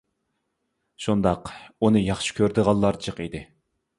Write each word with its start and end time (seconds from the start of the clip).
-شۇنداق، 1.03 1.51
ئۇنى 1.79 2.03
ياخشى 2.05 2.37
كۆرىدىغانلار 2.39 3.01
جىق 3.07 3.21
ئىدى. 3.27 3.45